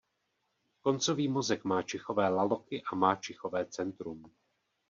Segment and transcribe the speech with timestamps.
[0.81, 4.31] Koncový mozek má čichové laloky a má čichové centrum.